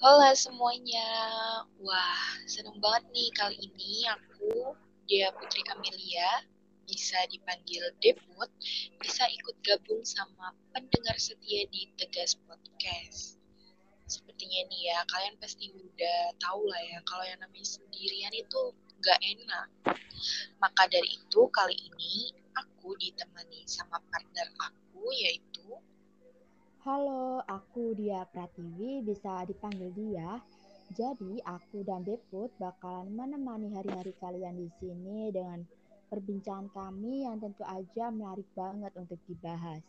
[0.00, 1.04] Halo semuanya.
[1.84, 4.72] Wah, seneng banget nih kali ini aku,
[5.04, 6.40] Dia Putri Amelia,
[6.88, 8.48] bisa dipanggil Deput,
[8.96, 13.36] bisa ikut gabung sama pendengar setia di Tegas Podcast.
[14.08, 18.72] Sepertinya nih ya, kalian pasti udah tahu lah ya, kalau yang namanya sendirian itu
[19.04, 19.68] gak enak.
[20.64, 25.49] Maka dari itu, kali ini aku ditemani sama partner aku, yaitu
[26.80, 30.40] Halo, aku Dia Pratiwi, bisa dipanggil Dia.
[30.96, 35.60] Jadi, aku dan Deput bakalan menemani hari-hari kalian di sini dengan
[36.08, 39.84] perbincangan kami yang tentu aja menarik banget untuk dibahas.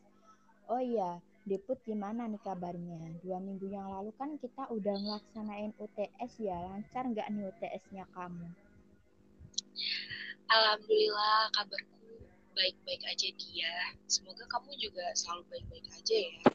[0.67, 3.23] Oh iya, Deput gimana nih kabarnya?
[3.23, 8.51] Dua minggu yang lalu kan kita udah ngelaksanain UTS ya, lancar nggak nih UTS-nya kamu?
[10.51, 12.19] Alhamdulillah kabarku
[12.51, 13.75] baik-baik aja dia.
[14.11, 16.51] Semoga kamu juga selalu baik-baik aja ya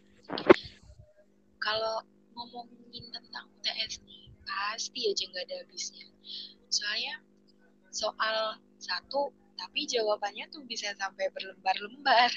[1.61, 1.99] kalau
[2.37, 6.07] ngomongin tentang UTS nih, pasti aja nggak ada habisnya.
[6.71, 7.15] Soalnya
[7.91, 12.31] soal satu, tapi jawabannya tuh bisa sampai berlembar-lembar.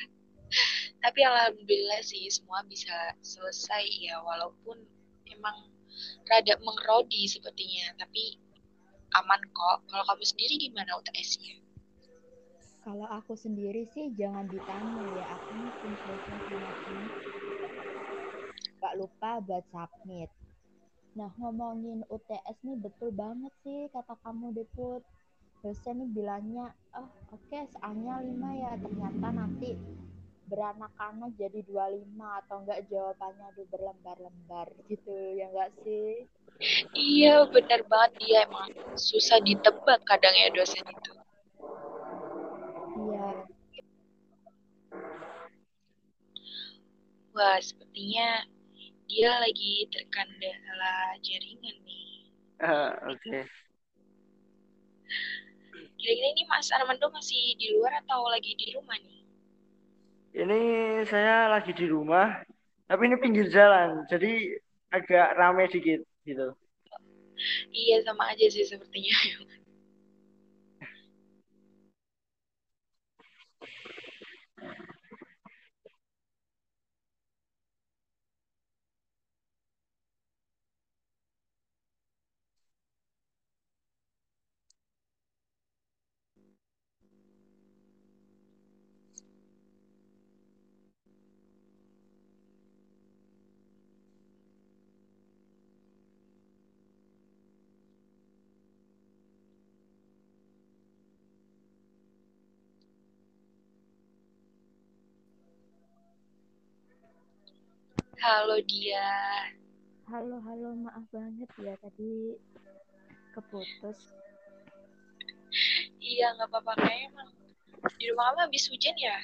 [1.04, 4.82] tapi alhamdulillah sih semua bisa selesai ya, walaupun
[5.30, 5.70] emang
[6.26, 8.40] rada mengrodi sepertinya, tapi
[9.14, 9.78] aman kok.
[9.90, 11.62] Kalau kamu sendiri gimana UTS-nya?
[12.80, 16.72] Kalau aku sendiri sih jangan ditanya ya, aku tim sama
[18.80, 20.32] tim gak lupa buat submit.
[21.20, 25.04] Nah, ngomongin UTS nih betul banget sih kata kamu Deput.
[25.60, 29.76] Dosen nih bilangnya, oh oke okay, soalnya 5 ya, ternyata nanti
[30.48, 36.24] beranak-anak jadi 25 atau enggak jawabannya aduh berlembar-lembar gitu ya enggak sih?
[36.96, 41.12] Iya bener banget dia emang susah ditebak kadang ya dosen itu.
[42.96, 43.28] Iya.
[47.36, 48.48] Wah sepertinya
[49.10, 52.08] dia lagi terkendala jaringan nih.
[52.62, 53.18] Uh, Oke.
[53.26, 53.44] Okay.
[56.00, 59.20] Kira-kira ini Mas Armando masih di luar atau lagi di rumah nih?
[60.30, 60.62] Ini
[61.10, 62.46] saya lagi di rumah,
[62.86, 64.62] tapi ini pinggir jalan, jadi
[64.94, 66.54] agak ramai dikit gitu.
[67.74, 69.16] Iya sama aja sih sepertinya.
[108.20, 109.08] Halo dia.
[110.12, 112.36] Halo, halo, maaf banget ya tadi
[113.32, 114.12] keputus.
[116.04, 117.32] iya, nggak apa-apa kayak emang
[117.96, 119.18] di rumah kamu habis hujan ya?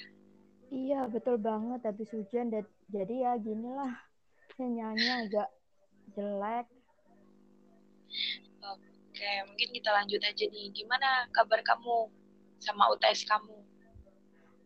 [0.72, 2.48] Iya, betul banget habis hujan.
[2.88, 4.00] Jadi ya ginilah
[4.56, 5.50] sinyalnya agak
[6.16, 6.68] jelek.
[8.64, 10.72] Oke, mungkin kita lanjut aja nih.
[10.72, 12.08] Gimana kabar kamu
[12.64, 13.60] sama UTS kamu?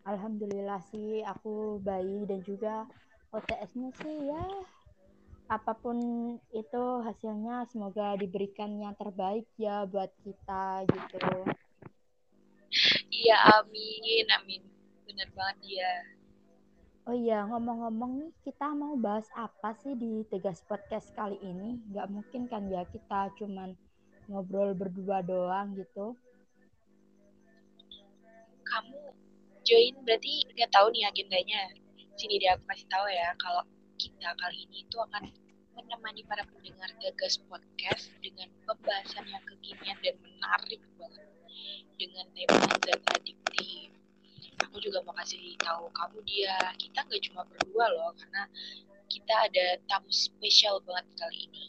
[0.05, 2.85] Alhamdulillah sih aku baik dan juga
[3.29, 4.45] OTS-nya sih ya
[5.49, 5.97] apa pun
[6.53, 11.25] itu hasilnya semoga diberikan yang terbaik ya buat kita gitu.
[13.09, 14.61] Iya amin amin
[15.09, 15.93] benar banget ya.
[17.09, 21.81] Oh iya ngomong-ngomong nih kita mau bahas apa sih di Tegas Podcast kali ini?
[21.89, 23.73] Gak mungkin kan ya kita cuman
[24.29, 26.13] ngobrol berdua doang gitu.
[28.69, 29.01] Kamu
[29.65, 31.73] join berarti nggak tahu nih agendanya
[32.19, 33.63] sini dia aku kasih tahu ya kalau
[33.95, 35.23] kita kali ini itu akan
[35.71, 41.31] menemani para pendengar Gagas Podcast dengan pembahasan yang kekinian dan menarik banget
[41.95, 43.95] dengan tema zat adiktif.
[44.67, 48.43] Aku juga mau kasih tahu kamu dia, kita nggak cuma berdua loh, karena
[49.07, 51.65] kita ada tamu spesial banget kali ini.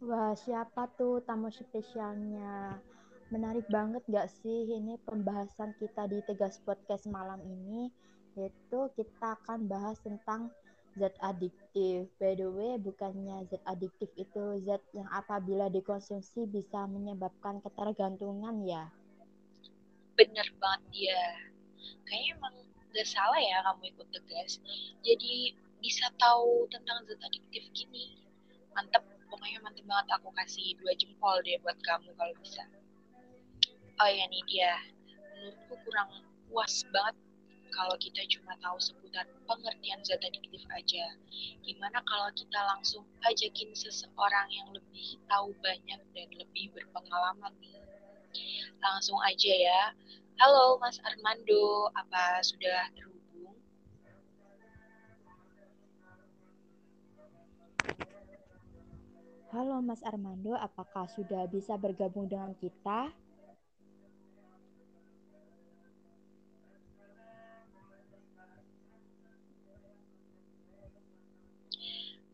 [0.00, 2.80] Wah, siapa tuh tamu spesialnya?
[3.28, 7.90] Menarik banget gak sih ini pembahasan kita di Tegas Podcast malam ini?
[8.36, 10.52] Yaitu kita akan bahas tentang
[10.96, 12.08] zat adiktif.
[12.20, 18.92] By the way, bukannya zat adiktif itu zat yang apabila dikonsumsi bisa menyebabkan ketergantungan ya?
[20.16, 21.22] Bener banget dia.
[22.08, 22.54] Kayaknya emang
[22.92, 24.60] gak salah ya kamu ikut tegas.
[25.04, 28.24] Jadi bisa tahu tentang zat adiktif gini.
[28.72, 32.64] Mantep, pokoknya mantep banget aku kasih dua jempol deh buat kamu kalau bisa.
[33.96, 34.76] Oh ya nih dia,
[35.08, 36.08] menurutku kurang
[36.52, 37.16] puas banget
[37.76, 41.12] kalau kita cuma tahu seputar pengertian zat adiktif aja.
[41.60, 47.76] Gimana kalau kita langsung ajakin seseorang yang lebih tahu banyak dan lebih berpengalaman nih?
[48.80, 49.82] Langsung aja ya.
[50.40, 53.60] Halo Mas Armando, apa sudah terhubung?
[59.52, 63.12] Halo Mas Armando, apakah sudah bisa bergabung dengan kita?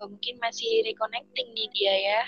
[0.09, 2.23] Mungkin masih reconnecting nih dia ya.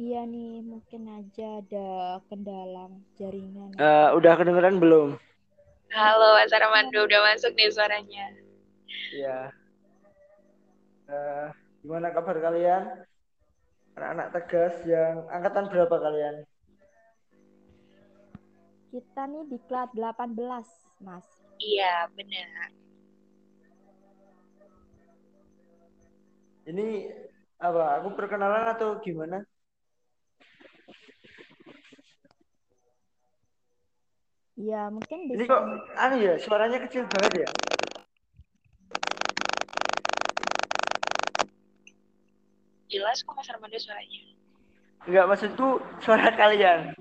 [0.00, 1.88] Iya nih, mungkin aja ada
[2.32, 2.88] kendala
[3.20, 3.76] jaringan.
[3.76, 5.20] Uh, udah kedengeran belum?
[5.92, 8.26] Halo Mas Armando, udah masuk nih suaranya.
[9.12, 9.52] Iya.
[11.10, 11.52] Uh,
[11.82, 13.04] gimana kabar kalian?
[13.98, 16.48] Anak-anak tegas yang angkatan berapa kalian?
[18.88, 21.26] Kita nih di kelas 18, Mas.
[21.60, 22.79] Iya, benar.
[26.68, 27.08] Ini
[27.60, 28.00] apa?
[28.00, 29.40] Aku perkenalan atau gimana?
[34.60, 35.40] Ya, mungkin bisa.
[35.40, 35.62] Ini kok
[35.96, 37.50] anu ya, suaranya kecil banget ya?
[42.92, 44.20] Jelas kok Mas Armando suaranya.
[45.08, 46.92] Enggak, maksudku suara kalian.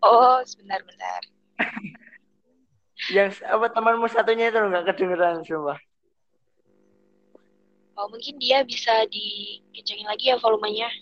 [0.00, 1.20] Oh, sebentar-bentar.
[3.16, 5.76] Yang apa temanmu satunya itu enggak kedengeran sumpah.
[7.96, 10.92] Oh, mungkin dia bisa dikencangin lagi ya volumenya.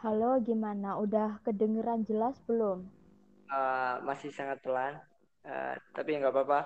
[0.00, 0.96] Halo, gimana?
[0.96, 2.88] Udah kedengeran jelas belum?
[3.52, 4.96] Uh, masih sangat pelan,
[5.44, 6.64] uh, tapi nggak apa-apa.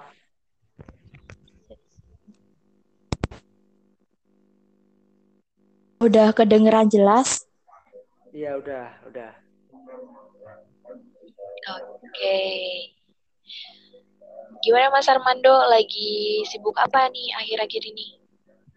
[6.06, 7.42] Udah kedengeran jelas?
[8.30, 9.32] Iya, udah, udah.
[11.66, 12.06] Oke.
[12.14, 12.81] Okay.
[14.62, 18.22] Gimana Mas Armando lagi sibuk apa nih akhir-akhir ini?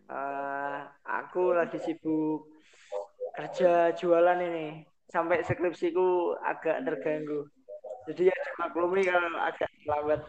[0.09, 2.49] Uh, aku lagi sibuk
[3.37, 4.81] kerja jualan ini
[5.13, 7.45] sampai skripsiku agak terganggu.
[8.09, 10.25] Jadi ya dimaklumi kalau agak lambat.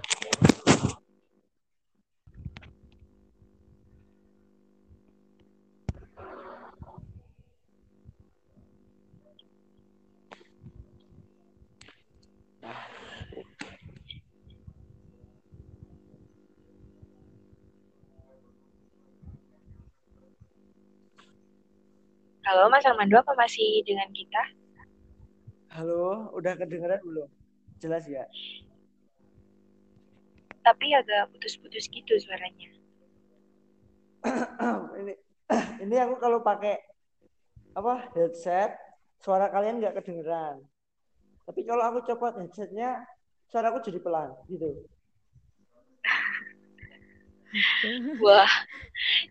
[22.46, 24.38] Halo Mas Armando, apa masih dengan kita?
[25.75, 27.26] Halo, udah kedengeran belum?
[27.82, 28.22] Jelas ya?
[30.62, 32.70] Tapi agak putus-putus gitu suaranya.
[35.02, 35.19] ini
[35.90, 36.78] ini aku kalau pakai
[37.75, 38.78] apa headset,
[39.19, 40.62] suara kalian nggak kedengeran.
[41.50, 43.02] Tapi kalau aku copot headsetnya,
[43.50, 44.87] suaraku jadi pelan gitu.
[48.22, 48.54] Wah,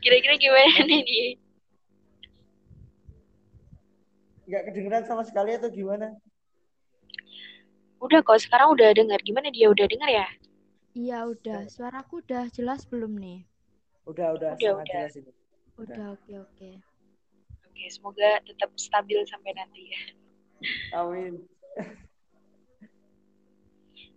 [0.03, 1.44] kira-kira gimana nih?
[4.45, 6.13] Nggak kedengeran sama sekali atau gimana?
[7.97, 9.17] Udah kok, sekarang udah dengar.
[9.25, 10.27] Gimana dia udah dengar ya?
[10.93, 11.65] Iya udah.
[11.67, 13.43] Suaraku udah jelas belum nih?
[14.05, 14.85] Udah udah, udah udah.
[14.85, 15.31] jelas ini.
[15.75, 16.69] Udah oke oke.
[17.65, 20.01] Oke, semoga tetap stabil sampai nanti ya.
[20.95, 21.43] Amin.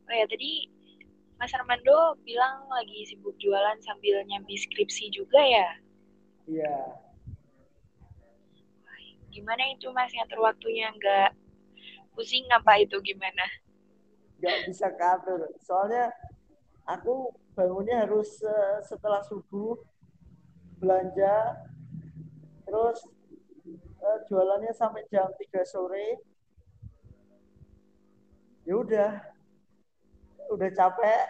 [0.09, 0.71] Oh ya, tadi
[1.41, 5.69] Mas Armando bilang lagi sibuk jualan sambil nyambi skripsi juga ya?
[6.49, 7.08] Iya
[9.39, 10.11] gimana itu mas?
[10.11, 11.31] Ngatur waktunya nggak
[12.19, 13.47] pusing apa itu gimana?
[14.43, 16.11] Nggak bisa katur soalnya
[16.91, 19.79] aku bangunnya harus uh, setelah subuh
[20.83, 21.55] belanja
[22.67, 22.99] terus
[24.03, 26.19] uh, jualannya sampai jam 3 sore.
[28.67, 29.11] Ya udah
[30.51, 31.25] udah capek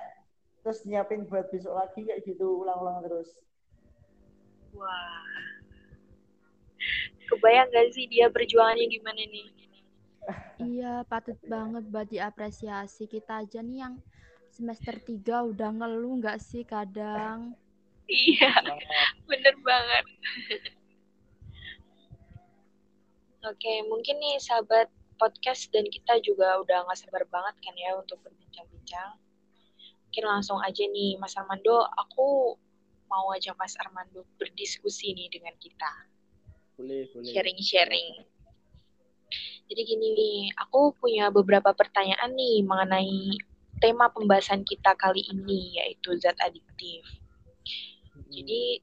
[0.64, 3.36] terus nyiapin buat besok lagi kayak gitu ulang-ulang terus.
[4.72, 5.27] Wah
[7.28, 9.48] kebayang gak sih dia perjuangannya gimana nih?
[10.60, 13.08] Iya patut banget buat diapresiasi.
[13.08, 13.94] Kita aja nih yang
[14.52, 17.54] semester 3 udah ngeluh nggak sih kadang?
[18.08, 18.52] Iya
[19.28, 20.04] bener banget.
[23.46, 28.20] Oke mungkin nih sahabat podcast dan kita juga udah nggak sabar banget kan ya untuk
[28.20, 29.16] berbincang-bincang.
[30.08, 32.56] Mungkin langsung aja nih Mas Armando aku
[33.08, 35.92] mau aja Mas Armando berdiskusi nih dengan kita
[36.78, 37.26] boleh, boleh.
[37.34, 38.22] Sharing-sharing.
[39.68, 43.36] Jadi gini nih, aku punya beberapa pertanyaan nih mengenai
[43.82, 47.04] tema pembahasan kita kali ini, yaitu zat adiktif.
[48.14, 48.24] Hmm.
[48.32, 48.80] Jadi,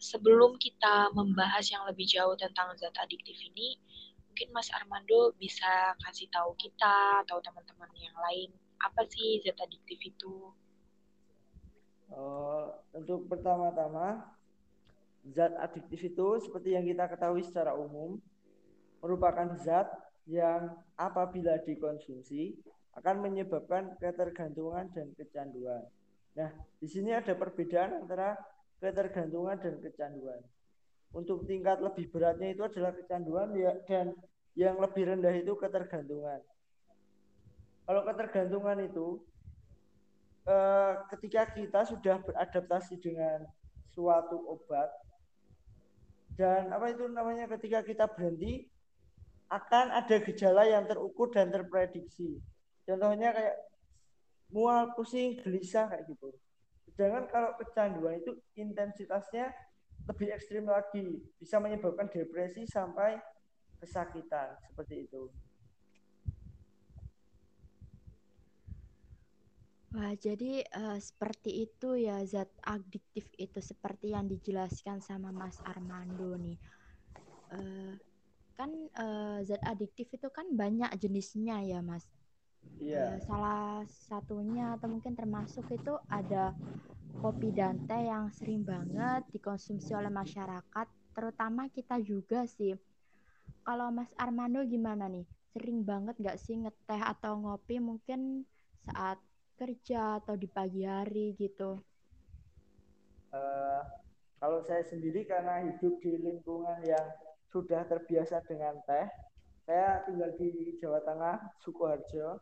[0.00, 3.76] sebelum kita membahas yang lebih jauh tentang zat adiktif ini,
[4.32, 8.48] mungkin mungkin Mas Armando bisa kasih tahu kita atau teman-teman yang lain
[8.80, 10.50] apa sih zat adiktif itu?
[12.08, 14.24] Uh, untuk pertama-tama
[15.30, 18.18] zat adiktif itu seperti yang kita ketahui secara umum
[18.98, 19.86] merupakan zat
[20.26, 22.58] yang apabila dikonsumsi
[22.98, 25.82] akan menyebabkan ketergantungan dan kecanduan.
[26.34, 28.36] Nah, di sini ada perbedaan antara
[28.82, 30.42] ketergantungan dan kecanduan
[31.12, 34.16] untuk tingkat lebih beratnya itu adalah kecanduan ya dan
[34.56, 36.40] yang lebih rendah itu ketergantungan.
[37.84, 39.20] Kalau ketergantungan itu
[40.48, 43.44] eh, ketika kita sudah beradaptasi dengan
[43.92, 44.88] suatu obat
[46.36, 48.68] dan apa itu namanya ketika kita berhenti
[49.52, 52.40] akan ada gejala yang terukur dan terprediksi.
[52.88, 53.56] Contohnya kayak
[54.48, 56.32] mual, pusing, gelisah kayak gitu.
[56.96, 59.52] Sedangkan kalau kecanduan itu intensitasnya
[60.08, 63.20] lebih ekstrim lagi, bisa menyebabkan depresi sampai
[63.78, 65.28] kesakitan seperti itu.
[69.92, 76.32] Wah, jadi uh, seperti itu ya zat adiktif itu seperti yang dijelaskan sama Mas Armando
[76.40, 76.56] nih.
[77.52, 77.92] Uh,
[78.56, 82.08] kan uh, zat adiktif itu kan banyak jenisnya ya, Mas.
[82.80, 83.04] Iya.
[83.04, 86.56] Uh, salah satunya atau mungkin termasuk itu ada
[87.20, 92.72] kopi dan teh yang sering banget dikonsumsi oleh masyarakat, terutama kita juga sih.
[93.60, 95.28] Kalau Mas Armando gimana nih?
[95.52, 98.48] Sering banget nggak sih ngeteh atau ngopi mungkin
[98.88, 99.20] saat
[99.56, 101.80] kerja atau di pagi hari gitu?
[103.32, 103.80] Uh,
[104.42, 107.06] kalau saya sendiri karena hidup di lingkungan yang
[107.48, 109.08] sudah terbiasa dengan teh,
[109.64, 112.40] saya tinggal di Jawa Tengah, Sukoharjo.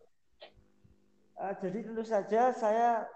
[1.38, 3.06] Uh, jadi tentu saja saya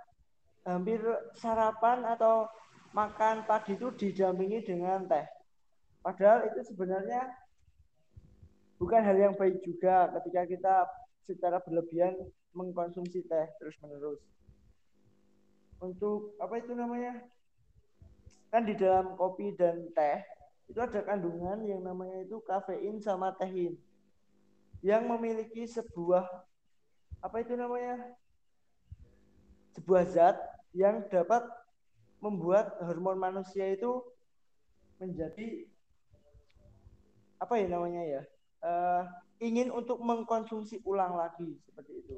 [0.64, 1.00] hampir
[1.36, 2.48] sarapan atau
[2.94, 5.26] makan pagi itu didampingi dengan teh.
[6.04, 7.32] Padahal itu sebenarnya
[8.76, 10.74] bukan hal yang baik juga ketika kita
[11.24, 12.12] secara berlebihan
[12.54, 14.22] mengkonsumsi teh terus menerus.
[15.82, 17.20] Untuk apa itu namanya?
[18.48, 20.22] Kan di dalam kopi dan teh
[20.70, 23.76] itu ada kandungan yang namanya itu kafein sama tehin
[24.80, 26.24] yang memiliki sebuah
[27.20, 28.16] apa itu namanya
[29.76, 30.36] sebuah zat
[30.72, 31.44] yang dapat
[32.20, 34.00] membuat hormon manusia itu
[34.96, 35.68] menjadi
[37.40, 38.22] apa ya namanya ya
[38.64, 39.02] uh,
[39.44, 42.16] ingin untuk mengkonsumsi ulang lagi seperti itu.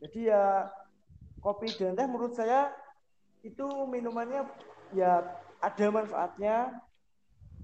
[0.00, 0.68] Jadi ya
[1.44, 2.72] kopi dan teh menurut saya
[3.44, 4.44] itu minumannya
[4.96, 5.24] ya
[5.60, 6.72] ada manfaatnya,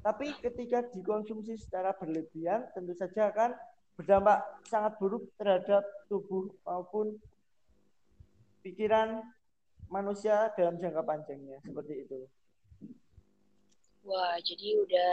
[0.05, 3.57] tapi ketika dikonsumsi secara berlebihan tentu saja akan
[3.97, 5.81] berdampak sangat buruk terhadap
[6.13, 7.17] tubuh maupun
[8.61, 9.25] pikiran
[9.89, 12.29] manusia dalam jangka panjangnya seperti itu.
[14.05, 15.13] Wah, jadi udah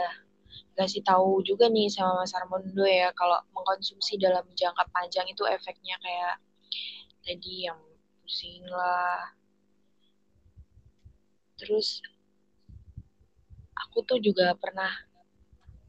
[0.78, 5.98] kasih tahu juga nih sama Mas Armondo ya kalau mengkonsumsi dalam jangka panjang itu efeknya
[5.98, 6.38] kayak
[7.24, 7.80] tadi yang
[8.20, 9.32] pusing lah.
[11.56, 12.04] Terus
[13.72, 14.92] aku tuh juga pernah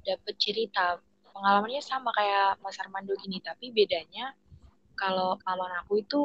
[0.05, 1.01] dapet cerita
[1.35, 4.31] pengalamannya sama kayak Mas Armando gini, tapi bedanya
[4.95, 6.21] kalau pengalaman aku itu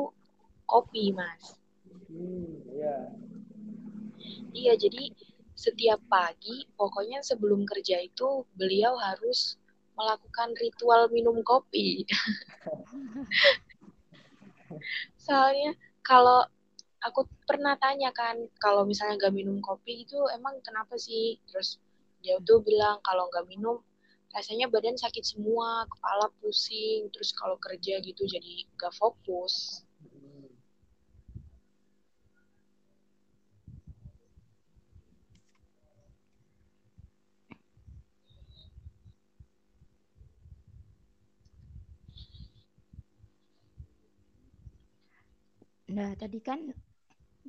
[0.69, 1.59] kopi, Mas.
[2.07, 3.11] Hmm, iya.
[4.55, 5.11] Iya, jadi
[5.59, 9.59] setiap pagi, pokoknya sebelum kerja itu beliau harus
[9.99, 12.07] melakukan ritual minum kopi.
[15.17, 15.75] Soalnya
[16.05, 16.47] kalau
[17.01, 21.41] aku pernah tanya kan, kalau misalnya gak minum kopi itu emang kenapa sih?
[21.49, 21.81] Terus
[22.21, 23.81] dia tuh bilang kalau nggak minum
[24.31, 29.83] rasanya badan sakit semua, kepala pusing, terus kalau kerja gitu jadi gak fokus.
[45.91, 46.71] Nah, tadi kan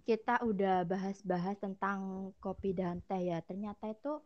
[0.02, 3.38] kita udah bahas-bahas tentang kopi dan teh ya.
[3.46, 4.18] Ternyata itu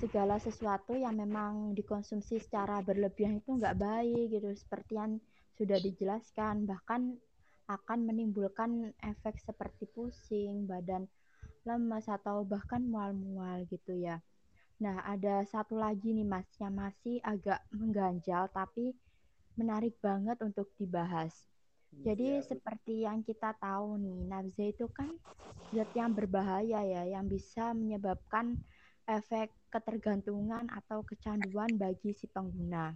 [0.00, 4.48] segala sesuatu yang memang dikonsumsi secara berlebihan itu nggak baik gitu.
[4.56, 5.20] Seperti yang
[5.60, 7.20] sudah dijelaskan bahkan
[7.68, 11.04] akan menimbulkan efek seperti pusing badan
[11.68, 14.24] lemas atau bahkan mual-mual gitu ya.
[14.80, 18.96] Nah ada satu lagi nih mas yang masih agak mengganjal tapi
[19.60, 21.55] menarik banget untuk dibahas
[22.04, 25.10] jadi ya, seperti yang kita tahu nih, nafza itu kan
[25.74, 28.58] zat yang berbahaya ya, yang bisa menyebabkan
[29.06, 32.94] efek ketergantungan atau kecanduan bagi si pengguna.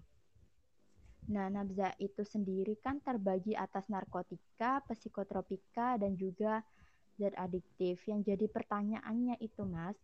[1.31, 6.67] Nah, nabza itu sendiri kan terbagi atas narkotika, psikotropika, dan juga
[7.15, 8.03] zat adiktif.
[8.11, 9.95] Yang jadi pertanyaannya itu, Mas,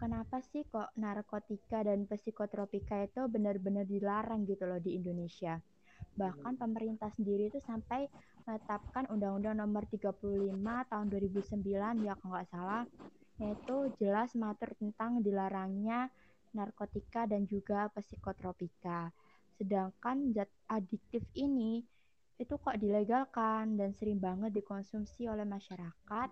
[0.00, 5.60] kenapa sih kok narkotika dan psikotropika itu benar-benar dilarang gitu loh di Indonesia.
[6.12, 8.08] Bahkan pemerintah sendiri itu sampai
[8.44, 12.82] menetapkan Undang-Undang Nomor 35 tahun 2009 ya kalau nggak salah,
[13.40, 16.12] yaitu jelas mengatur tentang dilarangnya
[16.52, 19.08] narkotika dan juga psikotropika.
[19.56, 21.80] Sedangkan zat adiktif ini
[22.36, 26.28] itu kok dilegalkan dan sering banget dikonsumsi oleh masyarakat.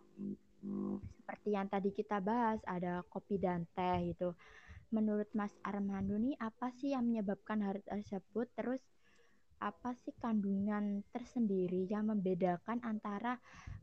[1.17, 4.37] Seperti yang tadi kita bahas, ada kopi dan teh gitu.
[4.91, 8.51] Menurut Mas Armando nih, apa sih yang menyebabkan hal tersebut?
[8.59, 8.83] Terus
[9.61, 13.37] apa sih kandungan tersendiri yang membedakan antara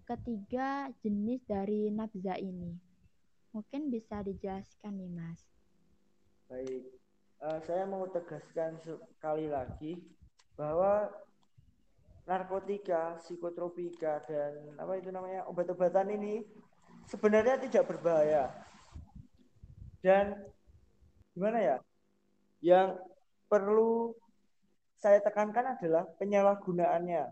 [0.10, 2.74] ketiga jenis dari nafza ini?
[3.54, 5.42] Mungkin bisa dijelaskan nih, Mas.
[6.50, 6.84] Baik,
[7.46, 10.02] uh, saya mau tegaskan sekali lagi
[10.58, 11.14] bahwa
[12.28, 16.44] narkotika, psikotropika dan apa itu namanya obat-obatan ini
[17.08, 18.52] sebenarnya tidak berbahaya.
[20.04, 20.36] Dan
[21.32, 21.78] gimana ya?
[22.60, 23.00] Yang
[23.48, 24.12] perlu
[24.98, 27.30] saya tekankan adalah penyalahgunaannya.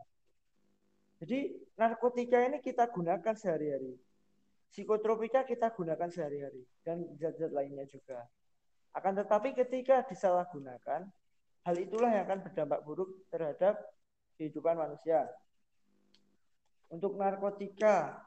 [1.17, 1.39] Jadi
[1.73, 3.97] narkotika ini kita gunakan sehari-hari.
[4.69, 8.21] Psikotropika kita gunakan sehari-hari dan zat-zat lainnya juga.
[8.93, 11.09] Akan tetapi ketika disalahgunakan,
[11.65, 13.81] hal itulah yang akan berdampak buruk terhadap
[14.37, 15.25] kehidupan manusia.
[16.91, 18.21] Untuk narkotika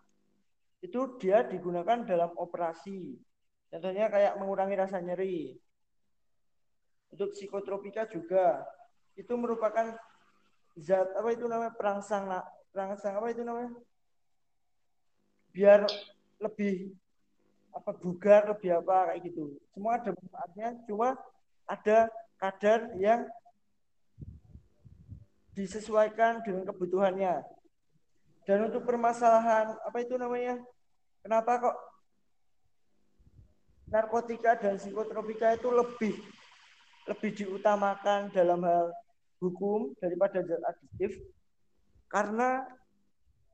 [0.83, 3.15] itu dia digunakan dalam operasi.
[3.69, 5.55] Contohnya kayak mengurangi rasa nyeri.
[7.13, 8.65] Untuk psikotropika juga
[9.19, 9.99] itu merupakan
[10.79, 12.31] zat apa itu namanya perangsang
[12.71, 13.75] perangsang apa itu namanya?
[15.51, 15.83] Biar
[16.39, 16.95] lebih
[17.75, 19.59] apa bugar lebih apa kayak gitu.
[19.75, 21.09] Semua ada manfaatnya, cuma
[21.67, 21.99] ada
[22.39, 23.27] kadar yang
[25.59, 27.43] disesuaikan dengan kebutuhannya.
[28.47, 30.63] Dan untuk permasalahan apa itu namanya?
[31.21, 31.77] Kenapa kok
[33.91, 36.15] narkotika dan psikotropika itu lebih
[37.09, 38.93] lebih diutamakan dalam hal
[39.39, 41.19] hukum daripada zat adiktif?
[42.09, 42.65] Karena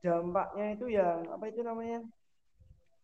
[0.01, 2.01] dampaknya itu yang apa itu namanya?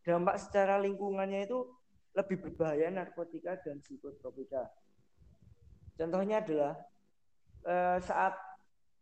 [0.01, 1.69] Dampak secara lingkungannya itu
[2.17, 4.67] lebih berbahaya narkotika dan psikotropika.
[5.95, 6.73] Contohnya adalah
[7.65, 8.33] eh, saat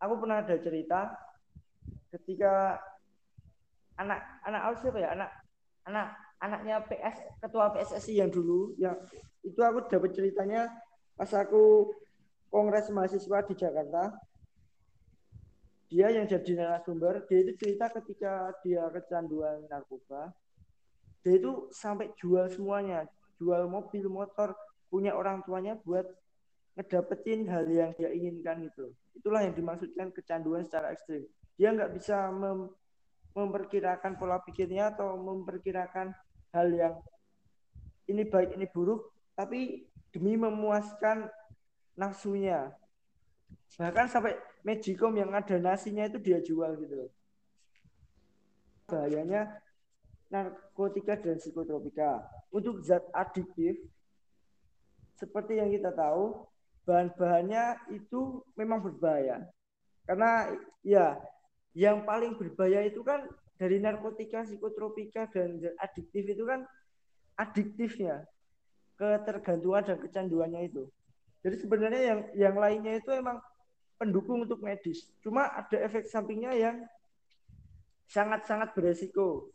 [0.00, 1.12] aku pernah ada cerita
[2.10, 2.76] ketika
[4.00, 5.30] anak anak siapa ya anak
[5.84, 6.08] anak
[6.40, 8.96] anaknya PS ketua PSSI yang dulu yang
[9.44, 10.72] itu aku dapat ceritanya
[11.14, 11.92] pas aku
[12.50, 14.04] kongres mahasiswa di Jakarta.
[15.90, 17.26] Dia yang jadi narasumber.
[17.26, 20.30] Dia itu cerita ketika dia kecanduan narkoba.
[21.22, 23.06] Dia itu sampai jual semuanya.
[23.38, 24.54] Jual mobil motor
[24.90, 26.06] punya orang tuanya buat
[26.78, 28.94] ngedapetin hal yang dia inginkan gitu.
[29.18, 31.26] Itulah yang dimaksudkan kecanduan secara ekstrim.
[31.58, 32.70] Dia nggak bisa mem
[33.30, 36.10] memperkirakan pola pikirnya atau memperkirakan
[36.50, 36.94] hal yang
[38.10, 39.10] ini baik ini buruk.
[39.38, 41.30] Tapi demi memuaskan
[42.00, 42.72] nafsunya
[43.76, 47.12] bahkan sampai magicom yang ada nasinya itu dia jual gitu
[48.88, 49.60] bahayanya
[50.32, 53.76] narkotika dan psikotropika untuk zat adiktif
[55.20, 56.48] seperti yang kita tahu
[56.88, 59.44] bahan-bahannya itu memang berbahaya.
[60.08, 60.48] Karena
[60.80, 61.20] ya
[61.76, 63.28] yang paling berbahaya itu kan
[63.60, 66.64] dari narkotika, psikotropika dan adiktif itu kan
[67.36, 68.24] adiktifnya
[68.96, 70.88] ketergantungan dan kecanduannya itu.
[71.40, 73.40] Jadi sebenarnya yang yang lainnya itu emang
[73.96, 75.08] pendukung untuk medis.
[75.24, 76.76] Cuma ada efek sampingnya yang
[78.08, 79.48] sangat-sangat beresiko.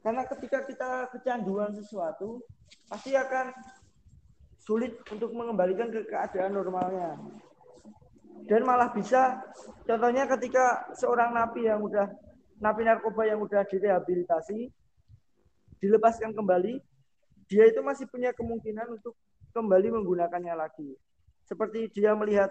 [0.00, 2.40] Karena ketika kita kecanduan sesuatu,
[2.88, 3.52] pasti akan
[4.62, 7.20] sulit untuk mengembalikan ke keadaan normalnya.
[8.48, 9.38] Dan malah bisa,
[9.84, 12.08] contohnya ketika seorang napi yang udah
[12.60, 14.72] napi narkoba yang udah direhabilitasi,
[15.80, 16.80] dilepaskan kembali,
[17.48, 19.12] dia itu masih punya kemungkinan untuk
[19.50, 20.94] kembali menggunakannya lagi.
[21.46, 22.50] Seperti dia melihat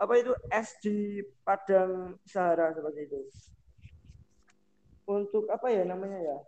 [0.00, 3.20] apa itu es di padang Sahara seperti itu.
[5.06, 6.38] Untuk apa ya namanya ya?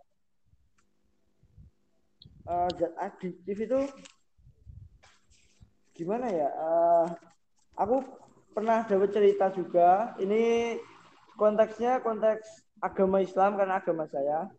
[2.45, 3.79] Uh, zat adiktif itu
[5.95, 6.49] gimana ya?
[6.51, 7.07] Uh,
[7.77, 8.03] aku
[8.51, 10.17] pernah dapat cerita juga.
[10.19, 10.75] Ini
[11.39, 14.49] konteksnya konteks agama Islam karena agama saya.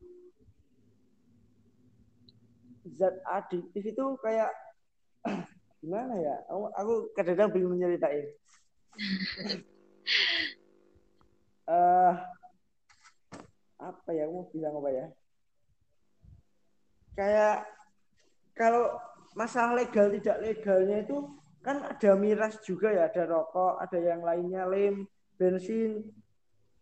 [2.97, 4.55] Zat adiktif itu kayak
[5.81, 6.37] gimana ya?
[6.51, 8.27] Aku, aku kadang-kadang bingung menceritain.
[11.69, 12.13] uh,
[13.91, 14.27] apa ya?
[14.27, 15.07] Aku mau bilang apa ya?
[17.17, 17.57] Kayak
[18.57, 18.97] kalau
[19.37, 21.29] masalah legal tidak legalnya itu
[21.61, 26.07] kan ada miras juga ya, ada rokok, ada yang lainnya lem, bensin.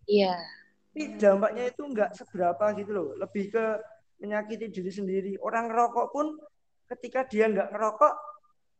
[0.04, 0.36] Iya.
[0.94, 3.64] Tapi dampaknya itu enggak seberapa gitu loh, lebih ke
[4.22, 5.32] menyakiti diri sendiri.
[5.42, 6.38] Orang ngerokok pun
[6.86, 8.14] ketika dia nggak ngerokok,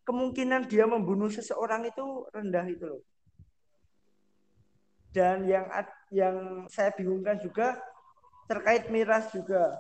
[0.05, 3.03] kemungkinan dia membunuh seseorang itu rendah itu loh.
[5.15, 5.67] Dan yang
[6.11, 7.79] yang saya bingungkan juga
[8.51, 9.73] terkait miras juga.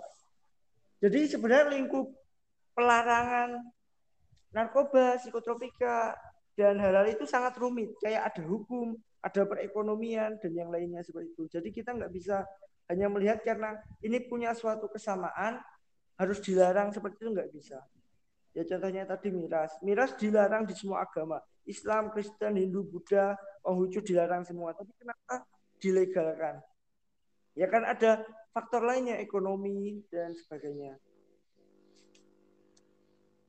[1.02, 2.08] Jadi sebenarnya lingkup
[2.72, 3.60] pelarangan
[4.54, 6.16] narkoba, psikotropika,
[6.54, 7.92] dan hal-hal itu sangat rumit.
[7.98, 11.44] Kayak ada hukum, ada perekonomian, dan yang lainnya seperti itu.
[11.50, 12.46] Jadi kita nggak bisa
[12.88, 15.58] hanya melihat karena ini punya suatu kesamaan,
[16.14, 17.82] harus dilarang seperti itu nggak bisa.
[18.54, 19.74] Ya contohnya tadi miras.
[19.82, 21.42] Miras dilarang di semua agama.
[21.66, 23.34] Islam, Kristen, Hindu, Buddha,
[23.66, 24.70] Konghucu dilarang semua.
[24.78, 25.42] Tapi kenapa
[25.82, 26.62] dilegalkan?
[27.58, 28.22] Ya kan ada
[28.54, 30.94] faktor lainnya, ekonomi dan sebagainya.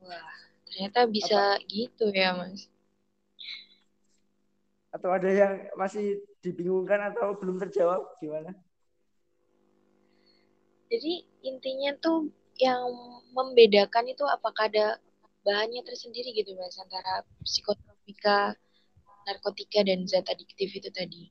[0.02, 0.30] Wah,
[0.66, 1.70] ternyata bisa Apa?
[1.70, 2.66] gitu ya, Mas.
[4.90, 8.58] Atau ada yang masih dibingungkan atau belum terjawab gimana?
[10.90, 12.88] Jadi intinya tuh yang
[13.36, 15.00] membedakan itu apakah ada
[15.46, 18.56] bahannya tersendiri gitu mas antara psikotropika,
[19.30, 21.30] narkotika dan zat adiktif itu tadi?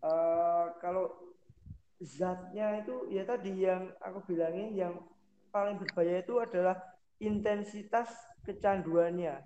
[0.00, 1.12] Uh, kalau
[2.00, 4.96] zatnya itu ya tadi yang aku bilangin yang
[5.52, 6.80] paling berbahaya itu adalah
[7.20, 8.08] intensitas
[8.48, 9.44] kecanduannya.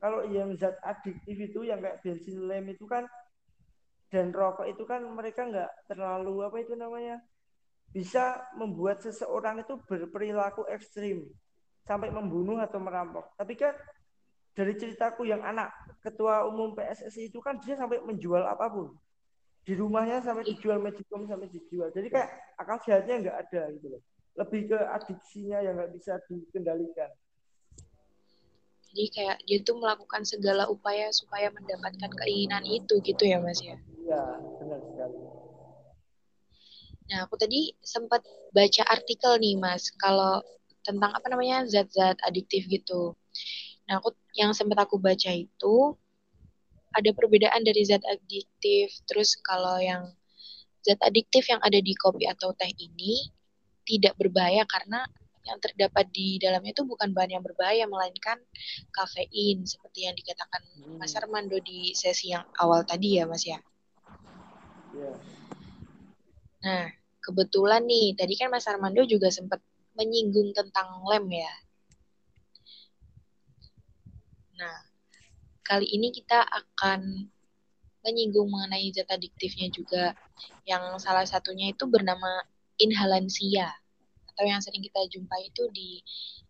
[0.00, 3.04] Kalau yang zat adiktif itu yang kayak bensin lem itu kan
[4.08, 7.20] dan rokok itu kan mereka nggak terlalu apa itu namanya
[7.90, 11.26] bisa membuat seseorang itu berperilaku ekstrim
[11.82, 13.34] sampai membunuh atau merampok.
[13.34, 13.74] Tapi kan
[14.54, 18.94] dari ceritaku yang anak ketua umum PSSI itu kan dia sampai menjual apa pun
[19.66, 21.92] di rumahnya sampai dijual magicom sampai dijual.
[21.92, 24.02] Jadi kayak akal sehatnya nggak ada gitu loh.
[24.38, 27.10] Lebih ke adiksinya yang nggak bisa dikendalikan.
[28.90, 33.78] Jadi kayak dia tuh melakukan segala upaya supaya mendapatkan keinginan itu gitu ya mas ya?
[34.02, 34.22] Iya
[34.58, 35.19] benar sekali.
[37.10, 38.22] Nah, aku tadi sempat
[38.54, 40.38] baca artikel nih, Mas, kalau
[40.86, 43.18] tentang apa namanya zat-zat adiktif gitu.
[43.90, 45.98] Nah, aku yang sempat aku baca itu
[46.94, 48.94] ada perbedaan dari zat adiktif.
[49.10, 50.06] Terus kalau yang
[50.86, 53.26] zat adiktif yang ada di kopi atau teh ini
[53.82, 55.02] tidak berbahaya karena
[55.42, 58.38] yang terdapat di dalamnya itu bukan bahan yang berbahaya melainkan
[58.92, 60.62] kafein seperti yang dikatakan
[61.00, 61.20] Mas hmm.
[61.24, 63.58] Armando di sesi yang awal tadi ya Mas ya.
[64.94, 65.16] Yeah.
[66.60, 69.60] Nah, kebetulan nih, tadi kan Mas Armando juga sempat
[69.94, 71.54] menyinggung tentang lem ya.
[74.60, 74.78] Nah,
[75.64, 77.28] kali ini kita akan
[78.00, 80.16] menyinggung mengenai zat adiktifnya juga,
[80.64, 82.44] yang salah satunya itu bernama
[82.80, 83.68] inhalansia,
[84.32, 86.00] atau yang sering kita jumpai itu di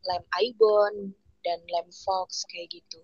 [0.06, 1.10] lem Ibon
[1.42, 3.02] dan lem Fox kayak gitu.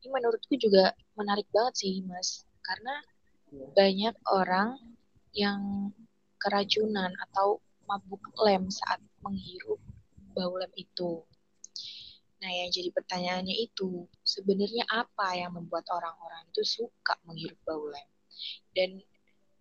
[0.00, 2.94] Ini menurutku juga menarik banget sih, Mas, karena
[3.52, 3.66] iya.
[3.76, 4.68] banyak orang
[5.36, 5.60] yang
[6.42, 9.78] keracunan atau mabuk lem saat menghirup
[10.34, 11.22] bau lem itu.
[12.42, 18.08] Nah, yang jadi pertanyaannya itu, sebenarnya apa yang membuat orang-orang itu suka menghirup bau lem?
[18.74, 18.98] Dan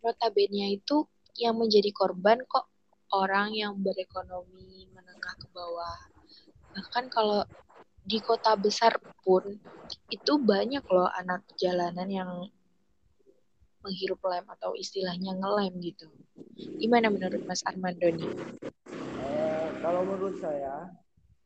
[0.01, 1.05] notabene itu
[1.37, 2.65] yang menjadi korban kok
[3.13, 5.99] orang yang berekonomi menengah ke bawah.
[6.73, 7.45] Bahkan kalau
[8.01, 9.45] di kota besar pun
[10.09, 12.31] itu banyak loh anak jalanan yang
[13.81, 16.07] menghirup lem atau istilahnya ngelem gitu.
[16.77, 18.31] Gimana menurut Mas Armando nih?
[18.93, 20.89] Uh, kalau menurut saya,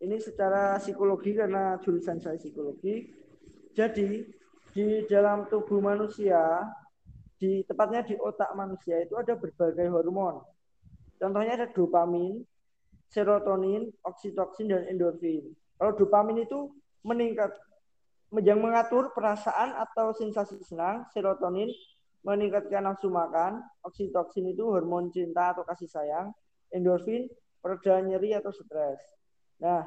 [0.04, 3.12] ini secara psikologi karena jurusan saya psikologi,
[3.72, 4.28] jadi
[4.76, 6.68] di dalam tubuh manusia,
[7.40, 10.44] di tepatnya di otak manusia itu ada berbagai hormon.
[11.16, 12.44] Contohnya ada dopamin,
[13.08, 15.48] serotonin, oksitoksin, dan endorfin.
[15.80, 16.72] Kalau dopamin itu
[17.08, 17.56] meningkat,
[18.44, 21.72] yang mengatur perasaan atau sensasi senang, serotonin
[22.26, 26.34] meningkatkan nafsu makan, oksitoksin itu hormon cinta atau kasih sayang,
[26.74, 27.30] endorfin
[27.62, 28.98] pereda nyeri atau stres.
[29.62, 29.86] Nah,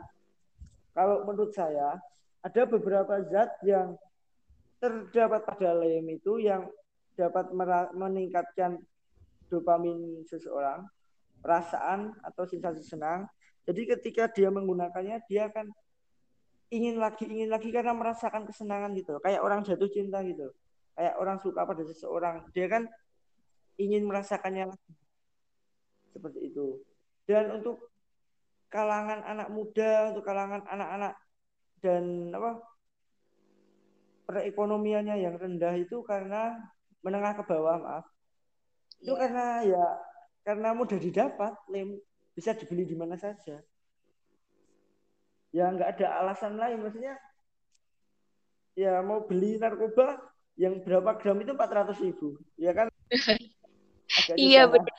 [0.94, 1.98] kalau menurut saya
[2.38, 3.98] ada beberapa zat yang
[4.78, 6.70] terdapat pada lem itu yang
[7.18, 7.50] dapat
[7.98, 8.78] meningkatkan
[9.50, 10.86] dopamin seseorang,
[11.42, 13.26] perasaan atau sensasi senang.
[13.66, 15.74] Jadi ketika dia menggunakannya, dia akan
[16.70, 19.18] ingin lagi, ingin lagi karena merasakan kesenangan gitu.
[19.18, 20.54] Kayak orang jatuh cinta gitu
[20.98, 22.42] kayak orang suka pada seseorang.
[22.50, 22.90] Dia kan
[23.78, 24.92] ingin merasakannya lagi.
[26.10, 26.82] Seperti itu.
[27.22, 27.86] Dan untuk
[28.66, 31.14] kalangan anak muda untuk kalangan anak-anak
[31.80, 32.60] dan apa
[34.28, 36.58] perekonomiannya yang rendah itu karena
[37.00, 38.04] menengah ke bawah maaf.
[38.98, 39.20] Itu ya.
[39.22, 39.86] karena ya
[40.42, 41.96] karena mudah didapat lem
[42.34, 43.62] bisa dibeli di mana saja.
[45.54, 46.82] Ya nggak ada alasan lain.
[46.82, 47.14] Maksudnya
[48.74, 50.18] ya mau beli narkoba
[50.58, 52.90] yang berapa gram itu 400 ribu, ya kan?
[54.34, 54.98] iya benar.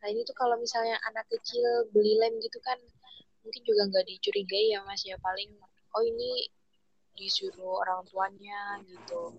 [0.00, 2.78] Nah ini tuh kalau misalnya anak kecil beli lem gitu kan
[3.42, 5.50] mungkin juga nggak dicurigai ya mas ya paling
[5.94, 6.46] oh ini
[7.18, 9.34] disuruh orang tuanya gitu.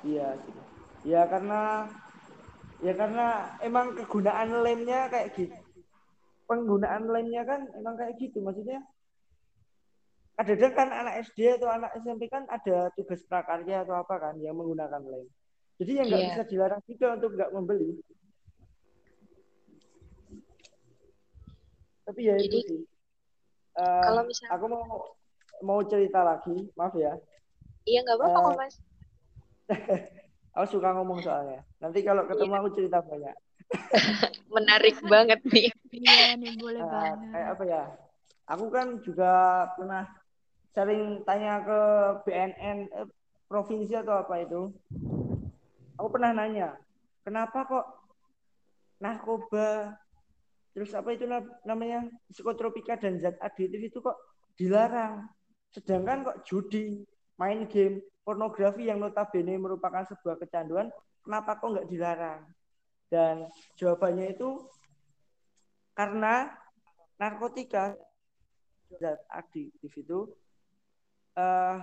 [0.00, 0.40] Iya,
[1.04, 1.86] ya karena
[2.80, 3.26] ya karena
[3.60, 5.54] emang kegunaan lemnya kayak gitu.
[6.48, 8.82] Penggunaan lemnya kan emang kayak gitu maksudnya.
[10.38, 14.56] Ada kan anak SD atau anak SMP kan ada tugas prakarya atau apa kan yang
[14.56, 15.26] menggunakan lem.
[15.80, 16.30] Jadi yang nggak yeah.
[16.32, 17.90] bisa dilarang juga untuk nggak membeli.
[22.04, 22.82] Tapi ya Jadi, itu sih.
[23.78, 24.84] Uh, kalau misalnya aku mau
[25.64, 27.16] mau cerita lagi, maaf ya.
[27.88, 28.74] Iya nggak apa-apa uh, mas.
[30.56, 31.64] aku suka ngomong soalnya.
[31.80, 32.60] Nanti kalau ketemu iya.
[32.60, 33.36] aku cerita banyak.
[34.56, 35.70] Menarik banget nih.
[35.94, 37.18] Iya nih boleh uh, banget.
[37.30, 37.82] Kayak apa ya?
[38.50, 39.32] Aku kan juga
[39.78, 40.04] pernah
[40.70, 41.80] sering tanya ke
[42.26, 43.08] BNN eh,
[43.50, 44.70] provinsi atau apa itu.
[45.98, 46.78] Aku pernah nanya
[47.24, 47.86] kenapa kok
[48.98, 49.94] narkoba?
[50.70, 51.26] Terus apa itu
[51.66, 52.06] namanya?
[52.30, 54.16] Psikotropika dan zat aditif itu kok
[54.54, 55.26] dilarang.
[55.74, 57.02] Sedangkan kok judi
[57.38, 60.92] main game pornografi yang notabene merupakan sebuah kecanduan
[61.24, 62.40] kenapa kok nggak dilarang?
[63.10, 64.70] Dan jawabannya itu
[65.98, 66.54] karena
[67.18, 67.98] narkotika
[68.94, 70.30] zat aditif itu
[71.36, 71.78] uh,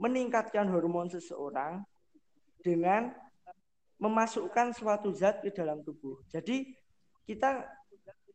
[0.00, 1.84] meningkatkan hormon seseorang
[2.64, 3.12] dengan
[4.00, 6.24] memasukkan suatu zat ke dalam tubuh.
[6.32, 6.72] Jadi
[7.28, 7.68] kita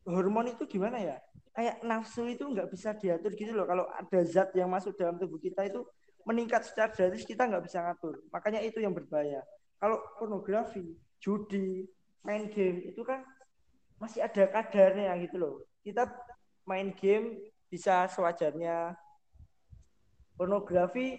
[0.06, 1.18] hormon itu gimana ya?
[1.50, 3.66] Kayak nafsu itu nggak bisa diatur gitu loh.
[3.66, 5.82] Kalau ada zat yang masuk dalam tubuh kita itu
[6.26, 8.22] meningkat secara drastis kita nggak bisa ngatur.
[8.30, 9.42] Makanya itu yang berbahaya.
[9.78, 11.86] Kalau pornografi, judi,
[12.22, 13.26] main game itu kan
[13.96, 15.54] masih ada kadarnya gitu loh.
[15.82, 16.06] Kita
[16.66, 18.94] main game bisa sewajarnya.
[20.36, 21.16] Pornografi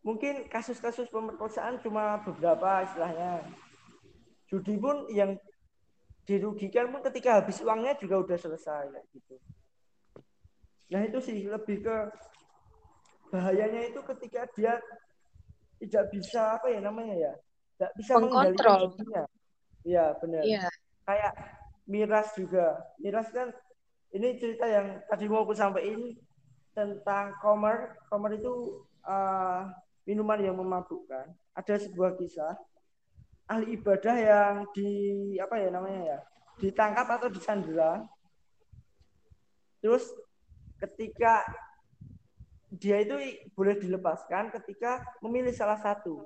[0.00, 3.44] mungkin kasus-kasus pemerkosaan cuma beberapa istilahnya
[4.48, 5.36] judi pun yang
[6.24, 9.34] dirugikan pun ketika habis uangnya juga udah selesai kayak gitu.
[10.90, 11.96] Nah itu sih lebih ke
[13.30, 14.78] bahayanya itu ketika dia
[15.80, 17.32] tidak bisa apa ya namanya ya,
[17.78, 19.24] tidak bisa mengontrol dirinya.
[19.86, 20.42] Iya benar.
[20.44, 20.66] Iya.
[21.08, 21.32] Kayak
[21.88, 22.66] miras juga.
[23.00, 23.48] Miras kan
[24.12, 26.14] ini cerita yang tadi mau aku sampaikan
[26.72, 27.98] tentang komer.
[28.06, 29.70] Komer itu uh,
[30.06, 31.30] minuman yang memabukkan.
[31.54, 32.56] Ada sebuah kisah
[33.50, 34.90] ahli ibadah yang di
[35.42, 36.18] apa ya namanya ya
[36.62, 38.06] ditangkap atau disandera
[39.82, 40.06] terus
[40.78, 41.42] ketika
[42.70, 43.18] dia itu
[43.58, 46.22] boleh dilepaskan ketika memilih salah satu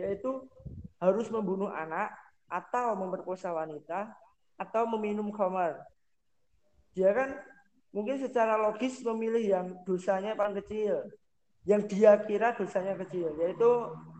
[0.00, 0.48] yaitu
[0.96, 2.08] harus membunuh anak
[2.48, 4.08] atau memperkosa wanita
[4.56, 5.76] atau meminum khamar
[6.96, 7.36] dia kan
[7.92, 11.06] mungkin secara logis memilih yang dosanya paling kecil
[11.62, 13.70] yang dia kira dosanya kecil yaitu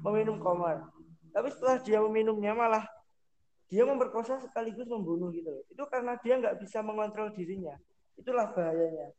[0.04, 0.86] meminum khamar
[1.32, 2.84] tapi setelah dia meminumnya malah
[3.72, 5.64] dia memperkosa sekaligus membunuh gitu loh.
[5.72, 7.72] Itu karena dia nggak bisa mengontrol dirinya.
[8.20, 9.16] Itulah bahayanya.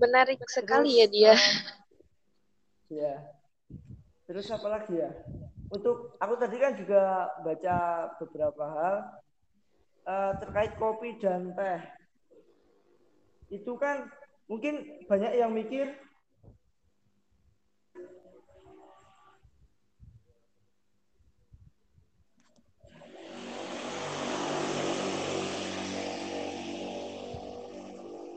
[0.00, 1.34] Menarik sekali ya dia.
[2.88, 3.20] Ya.
[4.24, 5.12] Terus apa lagi ya?
[5.74, 7.76] Untuk aku tadi kan juga baca
[8.22, 8.94] beberapa hal
[10.06, 11.82] uh, terkait kopi dan teh.
[13.50, 14.06] Itu kan
[14.46, 15.98] mungkin banyak yang mikir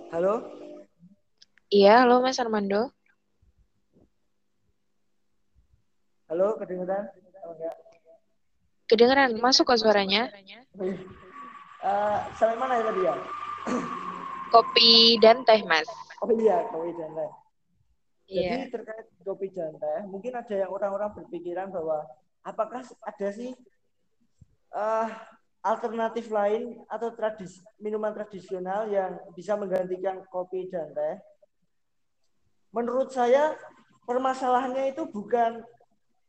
[0.07, 0.41] Halo?
[1.69, 2.89] Iya, halo Mas Armando.
[6.31, 7.26] Halo, kedengeran?
[8.87, 10.31] Kedengeran, masuk ke suaranya?
[11.83, 13.15] Uh, sampai mana ya tadi ya?
[14.55, 15.87] Kopi dan teh, Mas.
[16.23, 17.31] Oh iya, kopi dan teh.
[18.27, 18.71] Jadi yeah.
[18.71, 22.07] terkait kopi dan teh, mungkin ada yang orang-orang berpikiran bahwa
[22.47, 23.51] apakah ada sih
[24.71, 25.07] uh,
[25.67, 31.19] alternatif lain atau tradis minuman tradisional yang bisa menggantikan kopi dan teh?
[32.71, 33.51] Menurut saya
[34.07, 35.59] permasalahannya itu bukan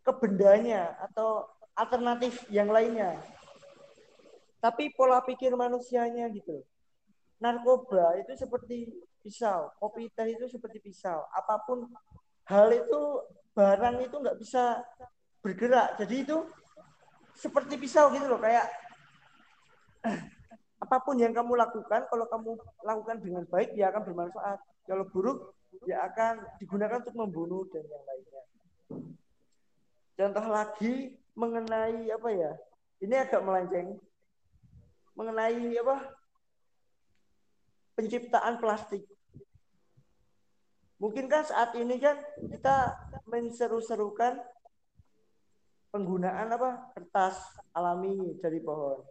[0.03, 1.47] kebendanya atau
[1.79, 3.15] alternatif yang lainnya.
[4.59, 6.67] Tapi pola pikir manusianya gitu.
[7.39, 8.91] Narkoba itu seperti
[9.23, 11.23] pisau, kopi teh itu seperti pisau.
[11.31, 11.87] Apa pun
[12.51, 13.23] hal itu
[13.55, 14.83] barang itu nggak bisa
[15.39, 15.95] bergerak.
[16.03, 16.43] Jadi itu
[17.39, 18.67] seperti pisau gitu loh, kayak
[20.85, 22.51] apa pun yang kamu lakukan, kalau kamu
[22.83, 24.59] lakukan dengan baik, dia akan bermanfaat.
[24.83, 25.55] Kalau buruk,
[25.87, 28.43] dia akan digunakan untuk membunuh dan yang lainnya.
[30.19, 32.53] Contoh lagi mengenai apa ya?
[32.99, 33.95] Ini agak melenceng.
[35.15, 35.97] Mengenai apa?
[37.95, 39.07] Penciptaan plastik.
[40.99, 42.91] Mungkin kan saat ini kan kita
[43.31, 44.43] menseru-serukan
[45.95, 47.39] penggunaan apa kertas
[47.71, 49.07] alami dari pohon.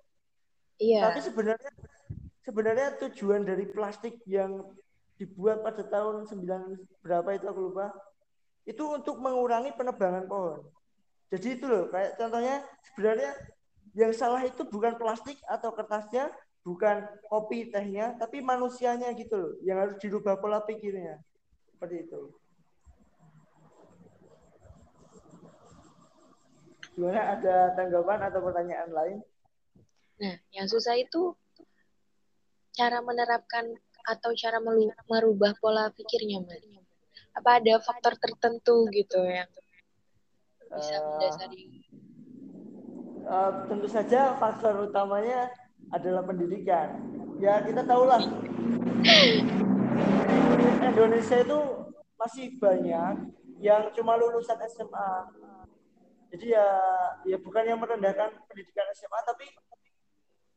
[0.84, 1.08] Iya.
[1.08, 1.72] Tapi sebenarnya
[2.44, 4.68] sebenarnya tujuan dari plastik yang
[5.18, 7.90] dibuat pada tahun 9 berapa itu aku lupa
[8.68, 10.62] itu untuk mengurangi penebangan pohon.
[11.28, 13.32] Jadi itu loh kayak contohnya sebenarnya
[13.98, 16.32] yang salah itu bukan plastik atau kertasnya,
[16.64, 21.20] bukan kopi tehnya, tapi manusianya gitu loh yang harus dirubah pola pikirnya.
[21.76, 22.22] Seperti itu.
[26.98, 29.18] Gimana ada tanggapan atau pertanyaan lain?
[30.18, 31.38] Nah, yang susah itu
[32.74, 33.70] cara menerapkan
[34.08, 34.58] atau cara
[35.06, 36.62] merubah pola pikirnya, Mbak.
[37.38, 39.46] Apa ada faktor tertentu gitu yang
[40.72, 41.64] bisa mendasari?
[43.28, 45.52] Uh, tentu saja faktor utamanya
[45.92, 47.00] adalah pendidikan.
[47.38, 48.24] Ya kita tahulah
[50.98, 51.60] Indonesia itu
[52.18, 53.16] masih banyak
[53.62, 55.12] yang cuma lulusan SMA
[56.34, 56.68] jadi ya
[57.24, 59.46] ya bukan yang merendahkan pendidikan SMA tapi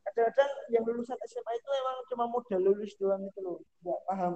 [0.01, 4.33] kadang-kadang yang lulusan SMA itu emang cuma modal lulus doang itu loh nggak paham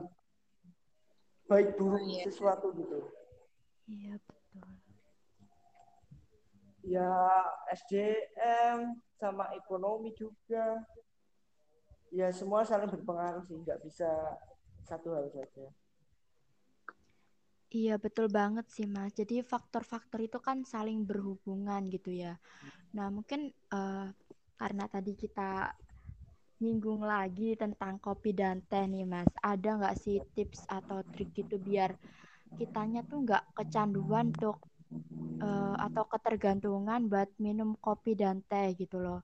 [1.46, 2.24] baik buruk oh, iya.
[2.26, 3.00] sesuatu gitu
[3.90, 4.66] iya betul
[6.86, 7.42] ya
[7.74, 10.86] SDM sama ekonomi juga
[12.14, 14.08] ya semua saling berpengaruh sih nggak bisa
[14.86, 15.66] satu hal saja
[17.76, 19.12] Iya betul banget sih Mas.
[19.12, 22.40] Jadi faktor-faktor itu kan saling berhubungan gitu ya.
[22.96, 24.08] Nah mungkin uh,
[24.56, 25.76] karena tadi kita
[26.64, 29.28] nyinggung lagi tentang kopi dan teh nih Mas.
[29.44, 31.92] Ada nggak sih tips atau trik gitu biar
[32.56, 34.64] kitanya tuh nggak kecanduan untuk
[35.42, 39.22] uh, atau ketergantungan buat minum kopi dan teh gitu loh.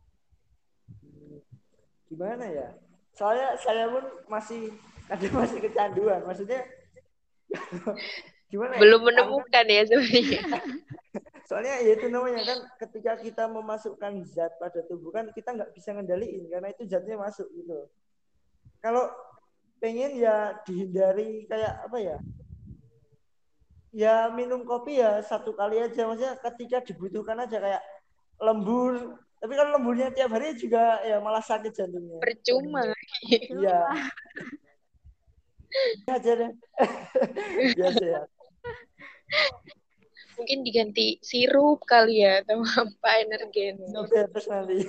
[2.11, 2.69] Gimana ya?
[3.15, 4.73] Soalnya saya pun masih
[5.11, 6.23] ada masih kecanduan.
[6.23, 6.63] Maksudnya
[8.51, 8.79] gimana ya?
[8.83, 10.41] belum menemukan ya sebenarnya
[11.47, 15.95] soalnya ya itu namanya kan ketika kita memasukkan zat pada tubuh kan kita nggak bisa
[15.95, 17.87] ngendaliin karena itu zatnya masuk gitu
[18.83, 19.07] kalau
[19.79, 22.17] pengen ya dihindari kayak apa ya
[23.91, 26.07] ya minum kopi ya satu kali aja.
[26.07, 27.83] Maksudnya ketika dibutuhkan aja kayak
[28.39, 29.19] lembur.
[29.41, 32.21] Tapi kalau lemburnya tiap hari juga ya malah sakit jantungnya.
[32.21, 32.93] Percuma.
[33.29, 33.79] Iya.
[36.13, 36.51] Aja deh.
[37.79, 38.21] Biasa ya.
[40.35, 43.79] Mungkin diganti sirup kali ya atau apa energen.
[44.09, 44.83] terus nanti.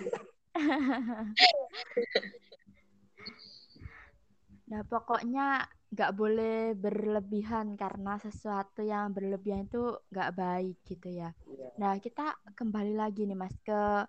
[4.69, 11.31] nah pokoknya nggak boleh berlebihan karena sesuatu yang berlebihan itu nggak baik gitu ya.
[11.45, 11.73] Yeah.
[11.77, 14.09] Nah kita kembali lagi nih mas ke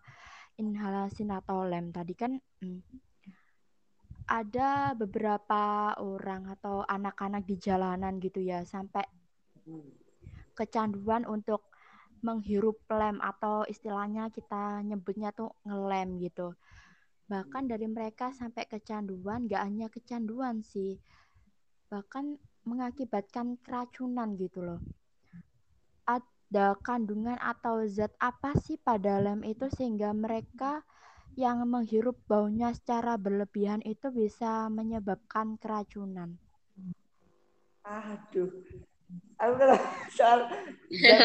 [0.56, 2.80] inhalasi natolem tadi kan hmm,
[4.32, 9.04] ada beberapa orang atau anak-anak di jalanan gitu ya sampai
[9.68, 10.04] hmm
[10.54, 11.74] kecanduan untuk
[12.24, 16.56] menghirup lem atau istilahnya kita nyebutnya tuh ngelem gitu.
[17.28, 20.96] Bahkan dari mereka sampai kecanduan, gak hanya kecanduan sih,
[21.94, 24.82] bahkan mengakibatkan keracunan gitu loh.
[26.10, 30.82] Ada kandungan atau zat apa sih pada lem itu sehingga mereka
[31.38, 36.34] yang menghirup baunya secara berlebihan itu bisa menyebabkan keracunan.
[37.86, 38.50] Aduh,
[39.38, 39.78] aku kalau
[40.10, 40.40] soal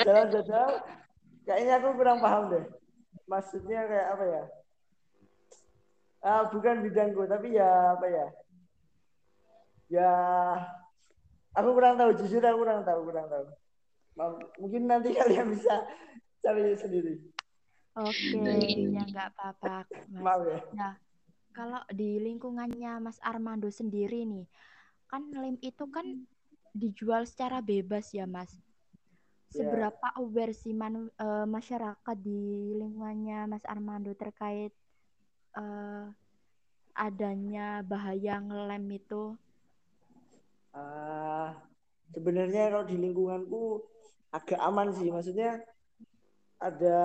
[0.05, 0.29] jalan
[1.49, 2.65] kayaknya aku kurang paham deh
[3.29, 4.43] maksudnya kayak apa ya
[6.25, 8.27] ah, bukan bidangku tapi ya apa ya
[9.89, 10.13] ya
[11.57, 13.45] aku kurang tahu jujur aku kurang tahu kurang tahu
[14.61, 15.85] mungkin nanti kalian bisa
[16.45, 17.15] cari sendiri
[17.97, 20.95] oke okay, ya nggak apa-apa maaf ya nah
[21.57, 24.47] kalau di lingkungannya Mas Armando sendiri nih
[25.09, 26.05] kan lem itu kan
[26.77, 28.53] dijual secara bebas ya mas
[29.51, 29.65] iya.
[29.65, 30.21] seberapa yeah.
[30.21, 34.71] aware sih man, uh, masyarakat di lingkungannya Mas Armando terkait
[35.57, 36.13] uh,
[36.93, 39.39] adanya bahaya ngelem itu?
[40.79, 41.51] Uh,
[42.15, 43.83] sebenarnya kalau di lingkunganku
[44.31, 45.59] agak aman sih, maksudnya
[46.63, 46.99] ada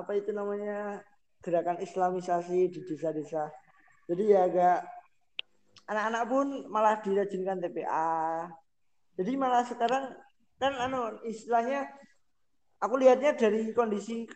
[0.00, 1.04] apa itu namanya
[1.44, 3.52] gerakan Islamisasi di desa-desa.
[4.08, 4.88] Jadi ya agak
[5.84, 8.48] anak-anak pun malah dirajinkan TPA,
[9.18, 10.14] jadi malah sekarang
[10.62, 11.90] kan anu istilahnya
[12.78, 14.30] aku lihatnya dari kondisi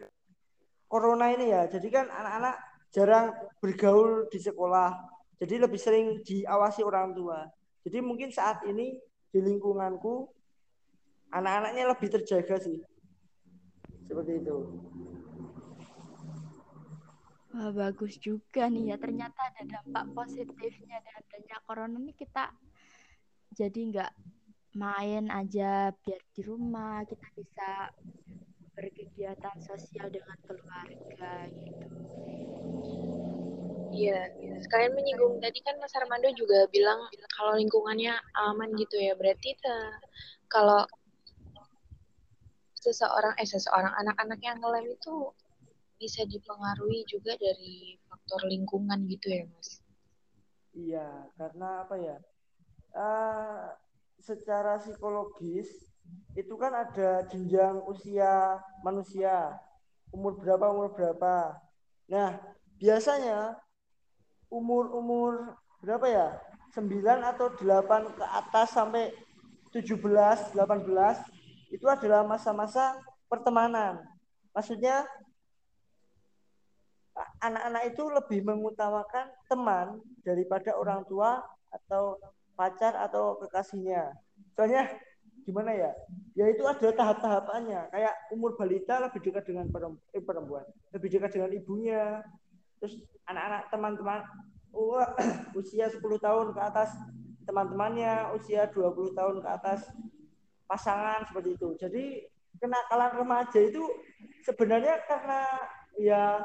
[0.90, 1.70] corona ini ya.
[1.70, 2.58] Jadi kan anak-anak
[2.90, 3.30] jarang
[3.62, 4.90] bergaul di sekolah.
[5.38, 7.46] Jadi lebih sering diawasi orang tua.
[7.82, 8.98] Jadi mungkin saat ini
[9.32, 10.30] di lingkunganku
[11.32, 12.78] anak-anaknya lebih terjaga sih.
[14.06, 14.56] Seperti itu.
[17.52, 18.96] Wah, bagus juga nih ya.
[18.96, 22.48] Ternyata ada dampak positifnya dan adanya corona ini kita
[23.52, 24.12] jadi nggak
[24.72, 27.92] main aja biar di rumah kita bisa
[28.72, 31.88] berkegiatan sosial dengan keluarga gitu.
[33.92, 34.20] Iya,
[34.64, 38.16] sekalian menyinggung tadi kan Mas Armando juga bilang kalau lingkungannya
[38.48, 39.12] aman gitu ya.
[39.12, 39.52] Berarti
[40.48, 40.88] kalau
[42.80, 45.30] seseorang eh seseorang anak-anak yang ngelem itu
[46.00, 49.84] bisa dipengaruhi juga dari faktor lingkungan gitu ya, Mas.
[50.72, 52.16] Iya, karena apa ya?
[52.92, 53.72] Uh,
[54.22, 55.68] secara psikologis
[56.32, 59.56] itu kan ada jenjang usia manusia
[60.12, 61.56] umur berapa umur berapa
[62.08, 62.36] nah
[62.76, 63.56] biasanya
[64.52, 66.28] umur-umur berapa ya?
[66.76, 66.88] 9
[67.20, 69.12] atau 8 ke atas sampai
[69.72, 70.56] 17 18
[71.72, 74.04] itu adalah masa-masa pertemanan.
[74.52, 75.08] Maksudnya
[77.40, 81.40] anak-anak itu lebih mengutamakan teman daripada orang tua
[81.72, 82.20] atau
[82.56, 84.12] pacar atau kekasihnya.
[84.56, 84.92] Soalnya
[85.48, 85.90] gimana ya?
[86.36, 87.88] Ya itu ada tahap-tahapannya.
[87.92, 89.68] Kayak umur balita lebih dekat dengan
[90.12, 90.64] eh, perempuan.
[90.92, 92.20] Lebih dekat dengan ibunya
[92.82, 92.98] terus
[93.30, 94.20] anak-anak teman-teman
[94.74, 95.06] uh,
[95.60, 96.90] usia 10 tahun ke atas.
[97.46, 99.86] Teman-temannya usia 20 tahun ke atas.
[100.66, 101.78] Pasangan seperti itu.
[101.78, 102.04] Jadi
[102.58, 103.86] kenakalan remaja itu
[104.42, 105.46] sebenarnya karena
[105.94, 106.42] ya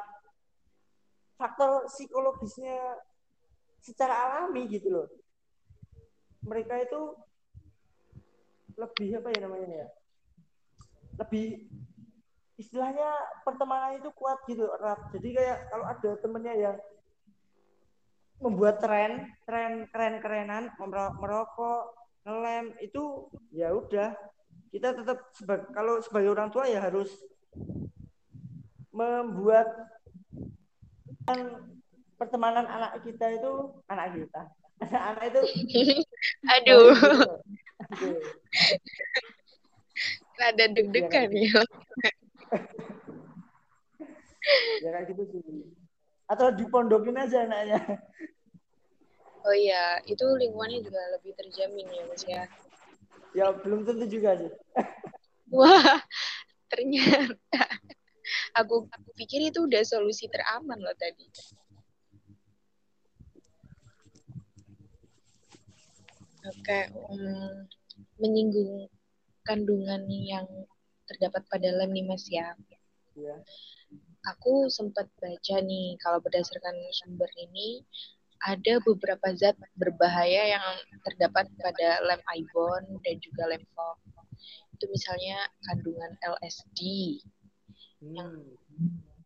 [1.42, 3.02] faktor psikologisnya
[3.82, 5.08] secara alami gitu loh.
[6.46, 7.02] Mereka itu
[8.78, 9.88] lebih apa ya namanya ya?
[11.18, 11.66] Lebih
[12.58, 13.10] istilahnya
[13.46, 16.78] pertemanan itu kuat gitu erat jadi kayak kalau ada temennya yang
[18.38, 20.70] membuat tren tren keren kerenan
[21.18, 21.98] merokok
[22.28, 24.12] ngelem itu ya udah.
[24.68, 27.08] Kita tetap sebagai kalau sebagai orang tua ya harus
[28.92, 29.68] membuat
[32.20, 33.52] pertemanan anak kita itu
[33.88, 34.44] anak kita.
[35.10, 35.42] Anak itu
[36.54, 36.94] aduh.
[40.38, 41.66] Rada deg-degan ya.
[41.66, 42.12] ya
[44.82, 45.42] kayak gitu sih.
[46.28, 47.80] Atau dipondokin aja anaknya.
[49.48, 52.44] Oh iya, itu lingkungannya juga lebih terjamin ya Mas ya.
[53.32, 54.52] Ya belum tentu juga sih.
[55.48, 56.04] Wah,
[56.68, 57.64] ternyata
[58.52, 61.28] aku, aku pikir itu udah solusi teraman loh tadi.
[66.48, 66.80] Oke,
[67.12, 67.68] um,
[68.20, 68.88] menyinggung
[69.48, 70.48] kandungan yang
[71.08, 72.52] terdapat pada lem nih Mas ya.
[73.16, 73.36] Iya.
[74.36, 77.84] Aku sempat baca nih kalau berdasarkan sumber ini
[78.44, 80.66] ada beberapa zat berbahaya yang
[81.08, 83.98] terdapat pada lem ibon dan juga lem fog.
[84.78, 86.80] Itu misalnya kandungan LSD
[88.04, 88.14] hmm.
[88.14, 88.32] yang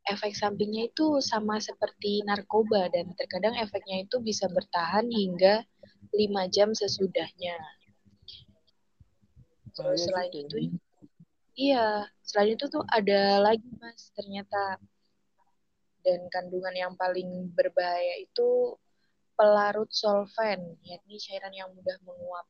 [0.08, 5.66] efek sampingnya itu sama seperti narkoba dan terkadang efeknya itu bisa bertahan hingga
[6.14, 7.58] 5 jam sesudahnya.
[9.72, 10.76] Terus selain itu,
[11.58, 14.80] iya, selain itu tuh ada lagi mas ternyata.
[16.02, 18.74] Dan kandungan yang paling berbahaya itu
[19.38, 22.48] pelarut solvent, yakni cairan yang mudah menguap.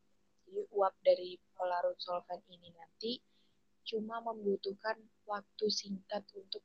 [0.48, 3.20] Jadi uap dari pelarut solvent ini nanti
[3.88, 4.96] cuma membutuhkan
[5.28, 6.64] waktu singkat untuk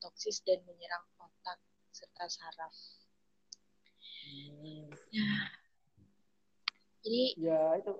[0.00, 1.60] toksis dan menyerang otak
[1.92, 2.74] serta saraf.
[4.24, 4.88] Hmm.
[4.88, 5.48] Nah,
[7.04, 7.92] jadi ya itu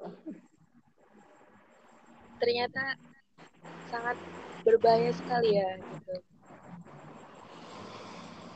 [2.44, 2.84] ternyata
[3.88, 4.20] sangat
[4.68, 6.14] berbahaya sekali ya gitu.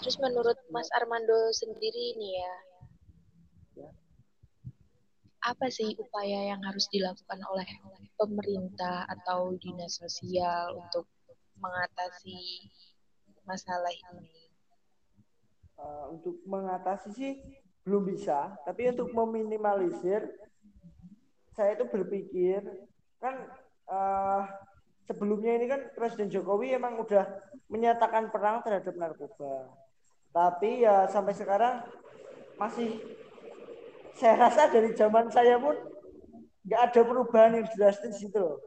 [0.04, 2.54] Terus menurut Mas Armando sendiri nih ya,
[5.48, 7.68] apa sih upaya yang harus dilakukan oleh
[8.20, 11.08] pemerintah atau dinas sosial untuk
[11.56, 12.68] mengatasi
[13.48, 14.28] masalah ini?
[15.80, 17.32] Uh, untuk mengatasi sih
[17.88, 20.28] belum bisa, tapi untuk meminimalisir,
[21.56, 22.60] saya itu berpikir
[23.18, 23.48] kan
[23.88, 24.42] uh,
[25.08, 27.24] sebelumnya ini kan Presiden Jokowi emang udah
[27.72, 29.72] menyatakan perang terhadap narkoba.
[30.28, 31.80] Tapi ya sampai sekarang
[32.60, 33.00] masih
[34.18, 35.74] saya rasa dari zaman saya pun
[36.68, 38.58] nggak ada perubahan yang drastis gitu loh.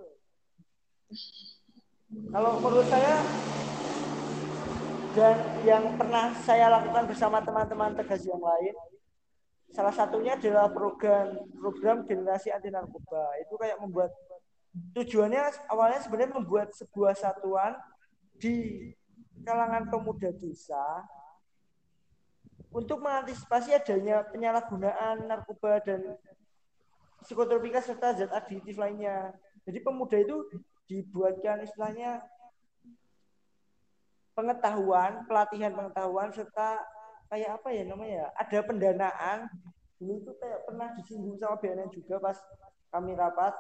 [2.31, 3.15] Kalau menurut saya
[5.11, 5.35] dan
[5.67, 8.75] yang pernah saya lakukan bersama teman-teman tegas yang lain,
[9.75, 13.35] salah satunya adalah program program generasi anti narkoba.
[13.43, 14.15] Itu kayak membuat
[14.71, 17.75] tujuannya awalnya sebenarnya membuat sebuah satuan
[18.39, 18.87] di
[19.43, 21.03] kalangan pemuda desa
[22.71, 26.15] untuk mengantisipasi adanya penyalahgunaan narkoba dan
[27.19, 29.35] psikotropika serta zat aditif lainnya.
[29.67, 30.47] Jadi pemuda itu
[30.87, 32.23] dibuatkan istilahnya
[34.31, 36.79] pengetahuan, pelatihan pengetahuan serta
[37.27, 38.31] kayak apa ya namanya?
[38.39, 39.51] Ada pendanaan.
[39.99, 42.39] Dulu itu kayak pernah disinggung sama BNN juga pas
[42.89, 43.53] kami rapat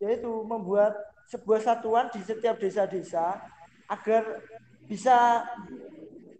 [0.00, 0.96] yaitu membuat
[1.28, 3.38] sebuah satuan di setiap desa-desa
[3.86, 4.42] agar
[4.88, 5.44] bisa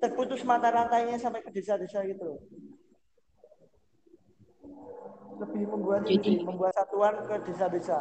[0.00, 2.40] terputus mata rantainya sampai ke desa-desa gitu loh.
[5.40, 8.00] Lebih membuat Jadi, ini, membuat satuan ke desa-desa.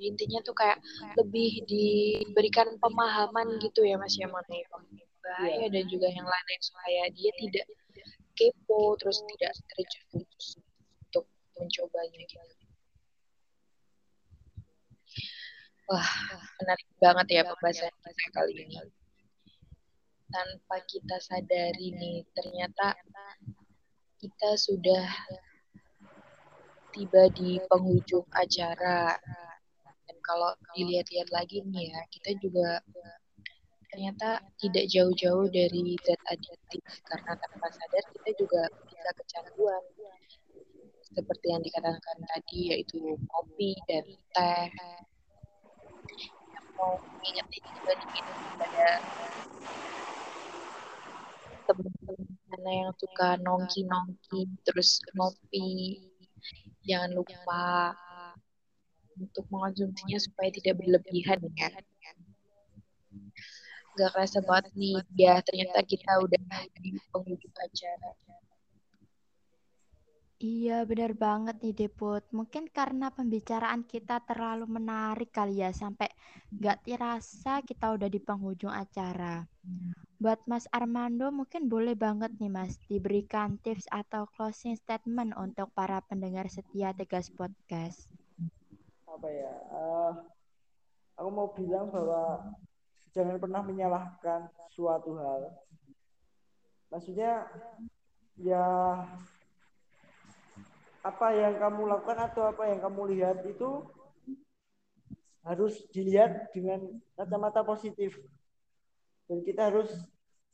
[0.00, 0.80] intinya tuh kayak
[1.20, 4.64] lebih diberikan pemahaman gitu ya mas ya mengenai
[5.20, 7.68] bahaya dan juga yang lain supaya dia tidak
[8.40, 10.56] kepo terus tidak terjerumus
[11.04, 11.28] untuk
[11.60, 12.40] mencobanya gitu.
[15.90, 16.08] Wah,
[16.62, 18.80] menarik banget ya pembahasan kita kali ini.
[20.30, 22.94] Tanpa kita sadari nih, ternyata
[24.22, 25.04] kita sudah
[26.94, 29.18] tiba di penghujung acara.
[30.06, 32.78] Dan kalau dilihat-lihat lagi nih ya, kita juga
[34.00, 39.82] ternyata tidak jauh-jauh dari zat adiktif karena tanpa sadar kita juga bisa kecanduan.
[41.04, 44.72] Seperti yang dikatakan tadi yaitu kopi dan teh.
[46.32, 46.96] Yang mau
[47.28, 48.88] ingetin juga nih kepada
[51.68, 56.00] teman-teman yang suka nongki-nongki terus ngopi.
[56.88, 57.92] Jangan lupa
[59.20, 61.68] untuk mengonsumsinya supaya tidak berlebihan ya
[63.98, 66.40] gak kerasa banget nih ya ternyata kita udah
[66.78, 68.10] di penghujung acara
[70.40, 72.24] Iya benar banget nih Deput.
[72.32, 76.08] Mungkin karena pembicaraan kita terlalu menarik kali ya sampai
[76.48, 79.44] gak terasa kita udah di penghujung acara.
[80.16, 86.00] Buat Mas Armando mungkin boleh banget nih Mas diberikan tips atau closing statement untuk para
[86.08, 88.08] pendengar setia Tegas Podcast.
[89.04, 89.52] Apa ya?
[89.68, 90.24] Uh,
[91.20, 92.56] aku mau bilang bahwa
[93.10, 95.50] jangan pernah menyalahkan suatu hal.
[96.90, 97.46] Maksudnya
[98.40, 98.66] ya
[101.00, 103.86] apa yang kamu lakukan atau apa yang kamu lihat itu
[105.40, 106.84] harus dilihat dengan
[107.16, 108.18] kacamata positif.
[109.30, 109.88] Dan kita harus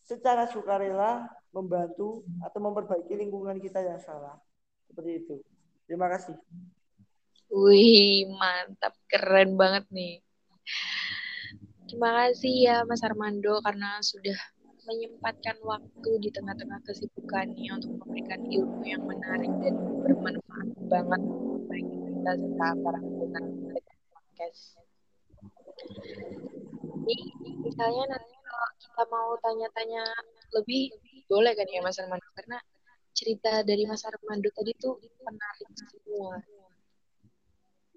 [0.05, 4.39] secara sukarela membantu atau memperbaiki lingkungan kita yang salah.
[4.87, 5.37] Seperti itu.
[5.89, 6.37] Terima kasih.
[7.51, 8.95] Wih, mantap.
[9.11, 10.23] Keren banget nih.
[11.87, 14.35] Terima kasih ya Mas Armando karena sudah
[14.91, 21.23] menyempatkan waktu di tengah-tengah kesibukannya untuk memberikan ilmu yang menarik dan bermanfaat banget
[21.71, 23.45] bagi kita serta para pendengar
[24.11, 24.63] podcast.
[27.07, 27.17] Jadi
[27.63, 30.03] misalnya nanti kalau kita mau tanya-tanya
[30.59, 30.91] lebih
[31.31, 32.59] boleh kan ya Mas Armando karena
[33.15, 36.35] cerita dari Mas Armando tadi tuh menarik semua.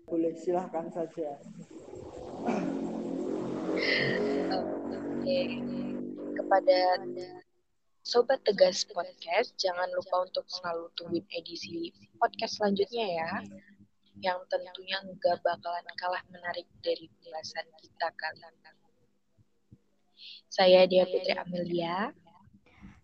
[0.10, 1.38] Boleh silahkan saja.
[6.40, 6.80] Kepada
[8.04, 13.32] Sobat Tegas Podcast, jangan lupa untuk selalu tungguin edisi podcast selanjutnya ya.
[14.20, 18.72] Yang tentunya nggak bakalan kalah menarik dari pembahasan kita kali ini.
[20.50, 22.12] Saya Dia Putri Amelia.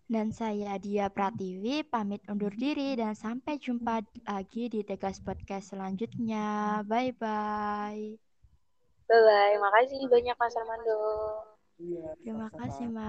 [0.06, 6.82] Dan saya Dia Pratiwi, pamit undur diri dan sampai jumpa lagi di Tegas Podcast selanjutnya.
[6.84, 8.25] Bye-bye.
[9.08, 9.54] Bye bye.
[9.64, 10.96] Makasih banyak Mas Armando.
[11.84, 13.06] Iya, Terima kasih, Mas.